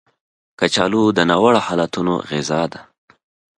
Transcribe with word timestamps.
کچالو 0.59 1.03
د 1.17 1.19
ناوړه 1.29 1.61
حالتونو 1.67 2.13
غذا 2.29 2.61
ده 2.71 2.81